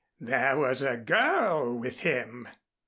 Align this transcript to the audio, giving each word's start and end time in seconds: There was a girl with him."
There 0.19 0.57
was 0.57 0.81
a 0.81 0.97
girl 0.97 1.77
with 1.77 1.99
him." 1.99 2.47